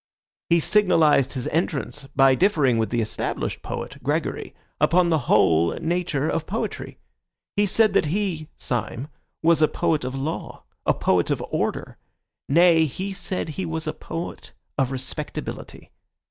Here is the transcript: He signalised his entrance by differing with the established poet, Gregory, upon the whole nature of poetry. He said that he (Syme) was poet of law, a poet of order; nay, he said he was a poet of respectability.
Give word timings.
He 0.49 0.59
signalised 0.59 1.33
his 1.33 1.47
entrance 1.49 2.07
by 2.15 2.33
differing 2.33 2.79
with 2.79 2.89
the 2.89 3.01
established 3.01 3.61
poet, 3.61 4.01
Gregory, 4.01 4.55
upon 4.79 5.11
the 5.11 5.19
whole 5.29 5.73
nature 5.73 6.27
of 6.27 6.47
poetry. 6.47 6.97
He 7.55 7.67
said 7.67 7.93
that 7.93 8.07
he 8.07 8.49
(Syme) 8.57 9.09
was 9.43 9.63
poet 9.71 10.03
of 10.03 10.15
law, 10.15 10.63
a 10.87 10.95
poet 10.95 11.29
of 11.29 11.45
order; 11.51 11.97
nay, 12.49 12.85
he 12.85 13.13
said 13.13 13.49
he 13.49 13.65
was 13.67 13.85
a 13.85 13.93
poet 13.93 14.53
of 14.75 14.89
respectability. 14.89 15.91